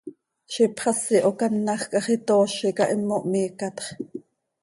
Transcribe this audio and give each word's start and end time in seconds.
Ziix 0.51 0.57
ipxasi 0.67 1.17
hocanaj 1.25 1.81
quih 1.91 1.97
hax 1.99 2.07
itoozi 2.17 2.69
cah, 2.77 2.89
himo 2.93 3.17
hmiicatx. 3.23 3.85